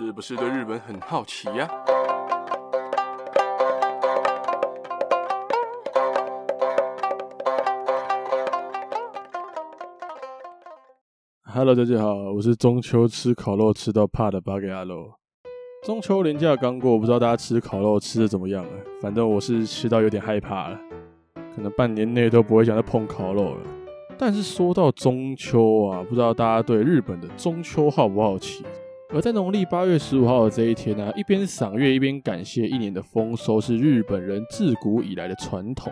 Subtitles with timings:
[0.00, 1.68] 是不是对日本很好奇呀
[11.42, 15.10] ？Hello，大家好，我是中秋吃烤肉吃到怕的八格阿肉。
[15.84, 18.70] 中秋连假刚过，不知道大家吃烤肉吃的怎么样了？
[19.02, 20.78] 反正我是吃到有点害怕了，
[21.56, 23.62] 可能半年内都不会想再碰烤肉了。
[24.16, 28.64] 但是说到中秋啊，不知道大家对日本的中秋好不好奇？
[29.10, 35.90] 而在农历八月十五号的这一天呢、一边赏月一边感谢一年的丰收，是日本人自古以来的传统。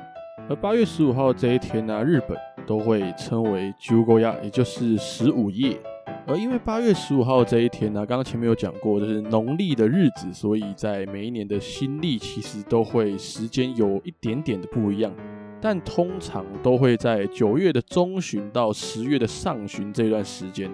[0.51, 5.81] 而八月十五号这一天呢、日本都会称为十五夜，也就是十五夜。
[6.27, 15.11] 而因为八月十五号这一天呢、刚刚前面有讲过，就是农历的日子，所以在每一年的新历其实都会时间有一点点的不一样，
[15.59, 20.71] 但通常都会在九月的中旬到十月的上旬这段时间。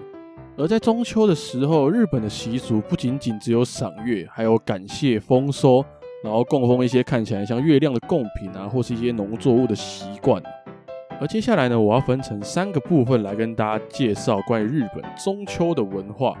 [0.55, 5.83] 而在中秋的时候，日本的习俗不仅仅只有赏月，还有感谢丰收，
[6.23, 10.41] 然后供奉一些看起来像月亮的贡品啊，或是一些农作物的习惯。
[11.19, 16.37] 而接下来呢，我要分成三个部分来跟大家介绍关于日本中秋的文化。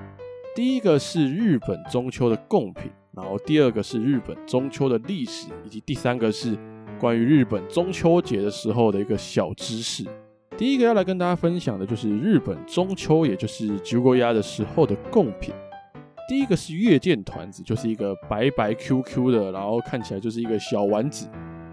[0.55, 6.55] 第一个是日本中秋的贡品，然后第二个是日本中秋的历史，以及第三个是
[6.99, 10.05] 关于日本中秋节的时候的一个小知识。
[10.55, 15.53] 第一个要来跟大家分享的就是日本中秋，也就是十五夜的时候的贡品。
[16.29, 21.27] 第一个是月见团子，就是一个白白 Q Q 的，然后看起来就是一个小丸子。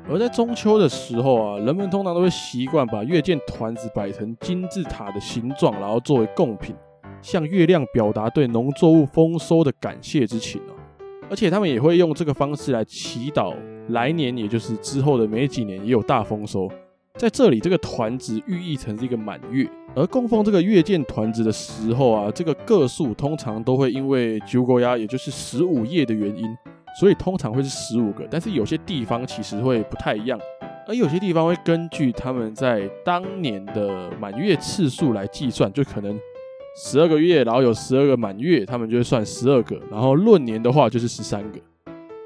[0.09, 6.75] 而在中秋的时候啊，人们通常都会习惯把月见团子摆成金字塔的形状，然后作为贡品，
[7.21, 11.05] 向月亮表达对农作物丰收的感谢之情哦。
[11.29, 13.55] 而且他们也会用这个方式来祈祷
[13.91, 16.69] 来年，也就是之后的没几年也有大丰收。
[17.21, 26.47] 在这里，这个团子寓意成是一个满月，而供奉这个月见团子的时候啊，这个个数通常都会因为十五夜，也就是十五夜的原因，
[26.99, 28.27] 所以通常会是十五个。
[28.31, 30.41] 但是有些地方其实会不太一样，
[30.89, 36.19] 而有些地方会根据他们在当年的满月次数来计算，就可能
[36.75, 41.61] 十二个月，然后有十二个满月，他们就会算十二个，然后闰年的话就是十三个。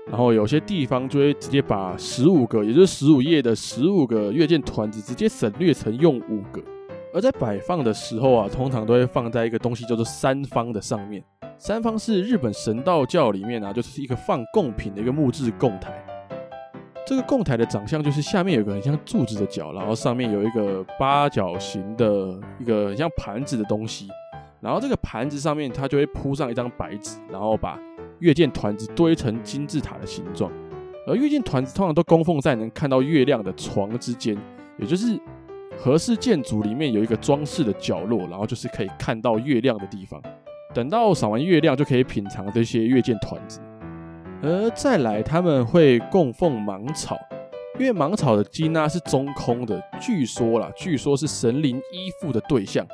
[0.06, 6.62] 然后有些地方就会直接把十五个，也就是十五页的十五个月见团子，直接省略成用五个。
[7.12, 11.22] 而在摆放的时候啊，通常都会放在一个东西叫做三方的上面。
[11.56, 15.92] 三方是日本神道教里面啊，就是一个放贡品的一个木质供台。
[17.06, 24.09] 这个供台的长相就是下面有个很像柱子的角，然后上面有一个八角形的一个很像盘子的东西。
[24.60, 27.78] 然后这个盘子上面它就会铺上一张白纸，然后把
[28.20, 30.50] 月见团子堆成金字塔的形状，
[31.06, 34.36] 而月见团子通常都供奉在能看到月亮的床之间，
[34.78, 35.19] 也就是
[35.76, 40.22] 和式建筑里面有一个装饰的角落，然后就是可以看到月亮的地方。
[40.72, 43.60] 等到赏完月亮，就可以品尝这些月见团子。
[44.42, 47.16] 而再来，他们会供奉芒草，
[47.78, 52.86] 因为芒草的茎啊是中空的，据说啦，据说是神灵依附的对象。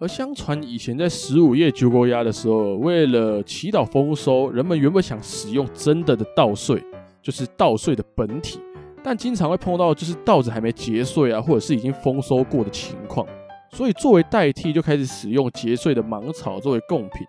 [0.00, 6.82] 而相传以前在十五夜十五夜的时候，为了祈祷丰收，人们原本想使用真的的稻穗，
[7.22, 8.58] 就是稻穗的本体，
[9.04, 13.24] 但经常会碰到就是稻子还没结穗啊，或者是已经丰收过的情况，
[13.70, 17.26] 所以作为代替就开始使用结穗的芒草作为贡品。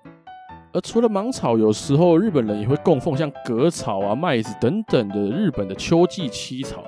[0.73, 6.83] 而除了芒草，有时候日本人也会供奉像葛草啊、麦子等等的日本的秋季七草。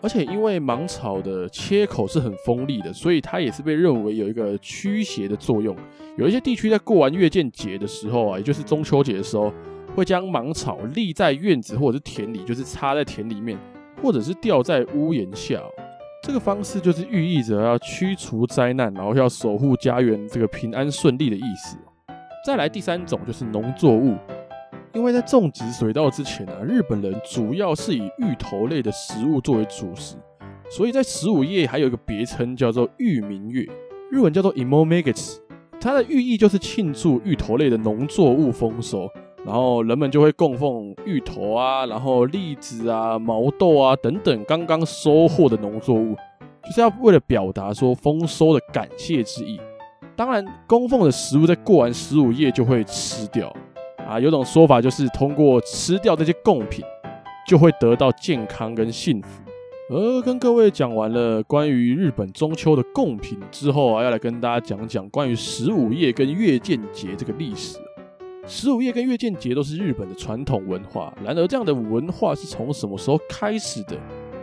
[0.00, 5.76] 而且因为芒草的切口是很锋利的，所以它也是被认为有一个驱邪的作用。
[6.16, 9.52] 有一些地区在过完月见节的时候啊，也就是中秋节的时候，
[9.96, 13.58] 会将芒草立在院子或者是田里，就是插在田里面，
[14.02, 15.60] 或者是吊在屋檐下。
[16.22, 21.76] 这个方式就是寓意着要驱除灾难，然后要守护家园这个平安顺利的意思。
[22.44, 24.16] 再来第三种就是农作物。
[24.94, 30.16] 因为在种植水稻之前啊，日本人主要是以芋头类的食物作为主食，
[30.70, 33.64] 所以在十五夜还有一个别称叫做芋明月，
[34.10, 35.36] 日文叫做 imomegets，
[35.80, 39.08] 它的寓意就是庆祝芋头类的农作物丰收，
[39.44, 46.16] 然后人们就会供奉芋头啊，然后栗子啊、毛豆啊等等刚刚收获的农作物，
[46.64, 49.60] 就是要为了表达说丰收的感谢之意。
[50.16, 53.54] 当然，供奉的食物在过完十五夜就会吃掉。
[54.08, 56.82] 啊，有种说法就是通过吃掉这些贡品，
[57.46, 59.42] 就会得到健康跟幸福。
[59.90, 67.78] 而跟各位讲完了关于日本中秋的贡品之后啊，要来跟大家讲讲关于十五夜跟月见节这个历史。
[68.46, 73.94] 十五夜跟月见节都是日本的传统文化，然而这样的文化是从什么时候开始的，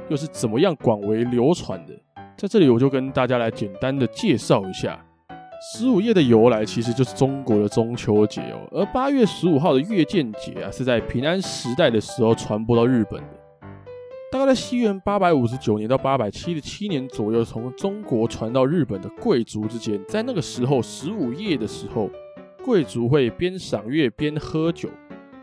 [0.09, 1.93] 又是怎么样广为流传的？
[2.37, 5.03] 在这里我就跟大家来简单的介绍一下。
[5.61, 13.27] 十五夜的由来其实就是中国的中秋节哦，而八月十五号的月见节啊，是在平安时代的时候传播到日本的。
[14.31, 22.09] 大概在西元八百五十九年到八百七十七年左右，从中国传到日本的贵族之间，在那个时候十五夜的时候，
[22.63, 24.89] 贵族会边赏月边喝酒，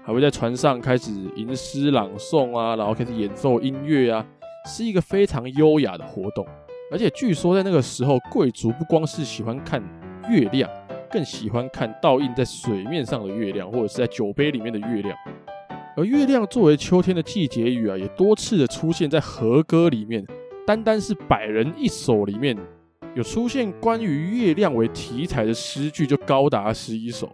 [0.04, 4.26] 还会在船上开始吟诗朗诵啊，然后开始演奏音乐啊，
[4.66, 6.46] 是一个非常优雅的活动。
[6.92, 9.82] 而且据说在那个时候，贵族不光是喜欢看
[10.28, 10.70] 月亮，
[11.10, 15.16] 更喜欢看倒映在水面上的月亮，或者是在酒杯里面的月亮。
[15.96, 20.22] 而月亮作为秋天的季节语啊，也多次的出现在和歌里面。
[20.66, 22.56] 单单是百人一首里面，
[23.14, 27.28] 有出现关于月亮为题材的诗句就高达十一首。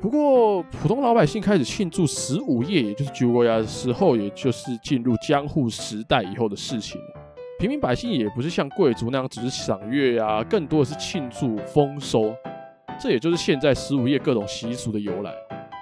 [0.00, 7.00] 不过，普通老百姓开始庆祝十五夜，也就是九五夜的时候，也就是进入江户时代以后的事情。
[7.58, 12.32] 平民百姓也不是像贵族那样只是赏月啊，更多的是庆祝丰收。
[13.00, 15.34] 这也就是现在十五夜各种习俗的由来。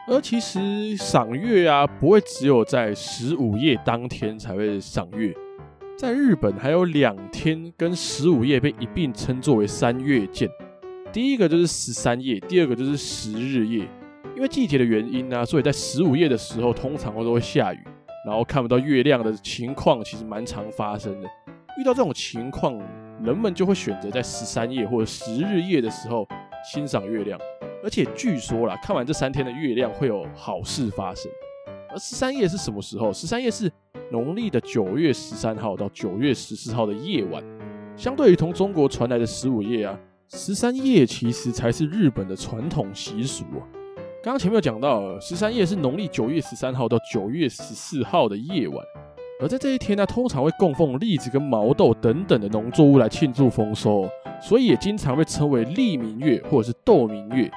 [0.08, 5.34] 而其实赏月啊，不会只有在十五夜当天才会赏月，
[5.99, 10.49] 在日本还有两天跟十五夜被一并称作为三月见。
[11.12, 13.87] 第一个就是十三夜，第二个就是十日夜。
[14.34, 17.78] 因为季节的原因呢、所以在十五夜的时候通常会都会下雨，
[18.26, 21.28] 然后看不到月亮的情况其实蛮常发生的。
[21.78, 22.78] 遇到这种情况，
[23.23, 26.26] 人们就会选择在十三夜或者十日夜的时候
[26.73, 27.38] 欣赏月亮。
[27.84, 31.31] 而且据说啦，看完这三天的月亮会有好事发生。
[31.90, 33.12] 而十三夜是什么时候？
[33.12, 33.70] 十三夜是
[34.11, 37.44] 农历的九月十三号到九月十四号的夜晚。
[37.94, 43.62] 相对于从中国传来的十五夜啊，十三夜其实才是日本的传统习俗啊。
[44.23, 48.84] 刚刚前面有讲到，十三夜是农历九月十三号到九月十四号的夜晚。
[49.38, 54.09] 而在这一天呢，通常会供奉栗子跟毛豆等等的农作物来庆祝丰收，
[54.41, 57.50] 所以也经常被称为栗明月或者是豆明月。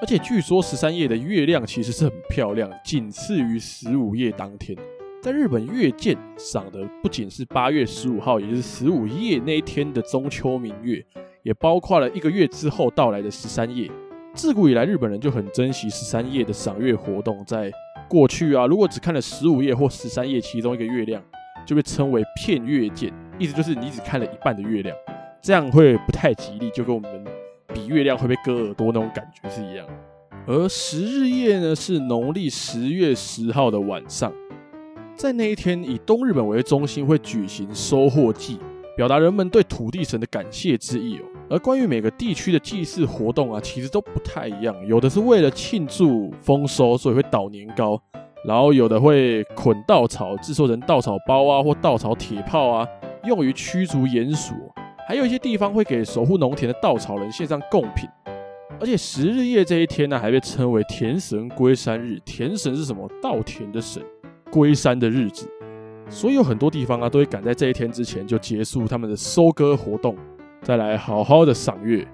[0.00, 4.74] 而且据说十三夜的月亮其实是很漂亮，仅次于十五夜当天。
[5.22, 11.04] 在日本，月见赏的不仅是八月十五号，也就是十五夜那一天的中秋明月，
[11.42, 13.90] 也包括了一个月之后到来的十三夜。
[14.32, 17.70] 自古以来，日本人就很珍惜十三夜的赏月活动，在。
[18.08, 21.22] 过去啊，如果只看了十五页或十三页其中一个月亮，
[21.66, 24.96] 就被称为片月见，意思就是你只看了一半的月亮，
[25.42, 27.24] 这样会不太吉利，就跟我们
[27.74, 29.86] 比月亮会被割耳朵那种感觉是一样。
[30.46, 34.32] 而十日夜呢，是农历十月十号的晚上，
[35.16, 38.60] 在那一天以东日本为中心会举行收获祭，
[38.96, 41.24] 表达人们对土地神的感谢之意哦。
[41.48, 44.74] 而关于每个地区的祭祀活动啊，其实都不太一样。
[44.86, 47.96] 有的是为了庆祝丰收，所以会捣年糕；
[48.44, 52.88] 然后有的会捆稻草，制作成稻草包啊，或稻草铁炮啊，
[53.24, 54.54] 用于驱逐鼹鼠。
[55.08, 58.08] 还有一些地方会给守护农田的稻草人献上贡品。
[58.80, 62.20] 而且十日夜这一天呢，还被称为田神归山日。
[62.24, 63.08] 田神是什么？
[63.22, 64.02] 稻田的神，
[64.50, 65.48] 归山的日子。
[66.10, 70.16] 所以有很多地方啊，都会赶在这一天之前就结束他们的收割活动。
[70.66, 72.04] 再来好好的赏月，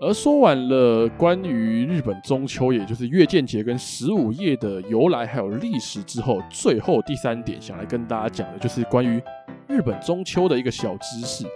[0.00, 9.22] 而说完了关于日本中秋，也就是月见节跟十五夜的由来还有历史之后，最后第三点想来跟大家讲的就是关于
[9.68, 11.46] 日本中秋的一个小知识。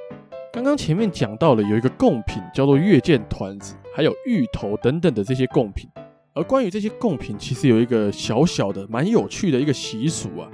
[0.52, 5.90] 刚刚前面讲到了有一个贡品叫做月见团子，还有芋头等等的这些贡品，
[6.32, 10.48] 而关于这些贡品，其实有一个小小的蛮有趣的一个习俗啊。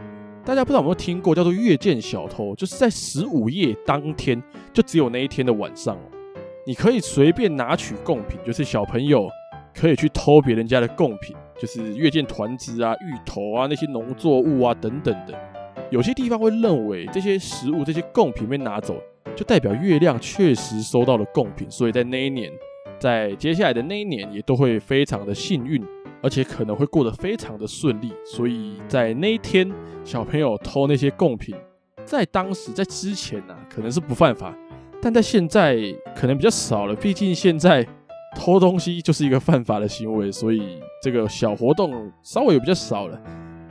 [0.46, 4.40] 大家不知道有没有听过，叫做月见小偷，就是在十五夜当天，
[4.72, 5.98] 就只有那一天的晚上，
[6.64, 9.28] 你可以随便拿取贡品，就是小朋友
[9.74, 15.36] 可以去偷别人家的贡品，就是月见团子啊、芋头啊那些农作物啊等等的。
[15.90, 19.02] 有些地方会认为这些食物、这些贡品被拿走，
[19.34, 22.52] 就代表月亮确实收到了贡品，所以在那一年，
[23.00, 25.82] 在接下来的那一年也都会非常的幸运。
[26.26, 29.70] 而且可能会过得非常的顺利，所以在那一天，
[30.02, 31.54] 小朋友偷那些贡品，
[32.04, 34.52] 在当时在之前呢、啊，可能是不犯法，
[35.00, 35.76] 但在现在
[36.16, 36.96] 可能比较少了。
[36.96, 37.86] 毕竟现在
[38.34, 43.16] 偷东西就是一个犯法的行为，所以这个小活动稍微有比较少了。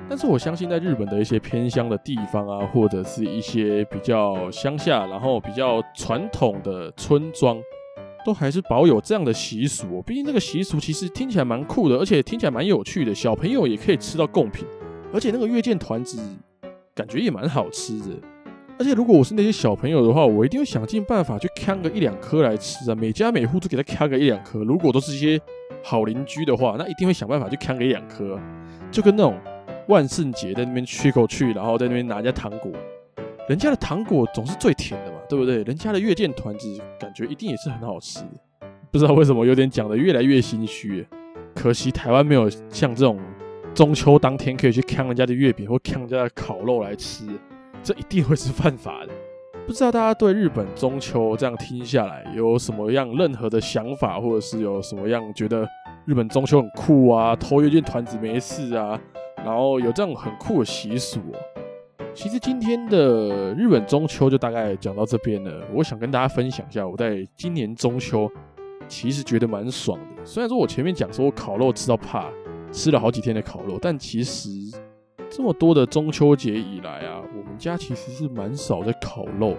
[0.07, 7.57] 但是我相信，在日本的一些偏乡的地方啊，或者是一些比较乡下，然后比较传统的村庄。
[8.25, 13.13] 都还是保有这样的习俗哦，毕竟这个习俗其实听起来蛮酷的，而且听起来蛮有趣的。
[13.13, 14.65] 小朋友也可以吃到贡品，
[15.13, 16.20] 而且那个月见团子
[16.96, 18.05] 感觉也蛮好吃的。
[18.77, 22.96] 而且如果我是那些小朋友的话，我一定会想尽办法去抢个一两颗来吃啊！
[22.96, 24.65] 每家每户都给他抢个一两颗。
[24.65, 25.39] 如果都是一些
[25.82, 28.38] 好邻居的话，那一定会想办法去抢个一两颗，
[28.91, 29.39] 就跟那种
[29.88, 32.70] 万圣节在那边去口去，然后在那边拿人家糖果。
[33.48, 35.63] 人家的糖果总是最甜的，对不对？
[35.63, 38.67] 人家的月见团子感觉一定也是很好吃的。
[38.91, 41.05] 不知道为什么有点讲得越来越心虚。
[41.53, 43.20] 可惜台湾没有像这种
[43.74, 47.25] 中秋当天可以去抢人家的月饼或抢人家的烤肉来吃，
[47.82, 49.12] 这一定会是犯法的。
[49.65, 55.67] 不知道大家对日本中秋这样听下来有什么样任何的想法，或者是有什么样觉得
[56.05, 59.00] 日本中秋很酷啊，偷月见团子没事啊，
[59.38, 61.20] 然后有这种很酷的习俗。
[62.15, 65.62] 其实今天的日本中秋就大概讲到这边了。
[65.74, 68.31] 我想跟大家分享一下，我在今年中秋
[68.88, 70.25] 其实觉得蛮爽的。
[70.25, 72.29] 虽然说我前面讲说我烤肉吃到怕，
[72.72, 74.50] 吃了好几天的烤肉，但其实。
[75.27, 79.57] 这么多的中秋节以来啊，我们家其实是蛮少在烤肉，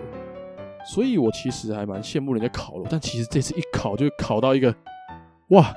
[0.87, 2.87] 所以我其实还蛮羡慕人家烤肉。
[2.89, 4.75] 但其实这次一烤就烤到一个，
[5.49, 5.75] 哇，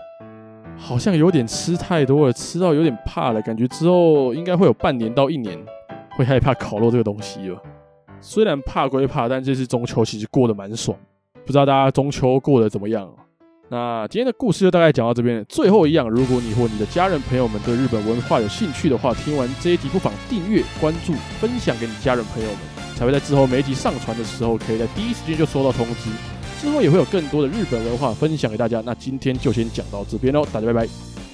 [0.77, 5.57] 好像有点吃太多了，吃到有点怕了，感觉之后应该会有半年到一年
[6.19, 7.57] 会害怕烤肉这个东西了。
[8.19, 10.97] 虽然怕归怕，但这次中秋其实过得蛮爽，
[11.45, 13.09] 不知道大家中秋过得怎么样？
[13.69, 15.45] 那今天的故事就大概讲到这边。
[15.47, 22.57] 最后一样，如果你或你的家人朋友们对日本文化有兴趣的话，听完这一集不妨订阅、关注、分享给你家人朋友们，
[22.97, 26.09] 才会在之后每一集上传的时候，可以在第一时间就收到通知。
[26.59, 28.81] 之后也会有更多的日本文化分享给大家。
[28.85, 31.28] 那今天就先讲到这边喽，大家拜拜。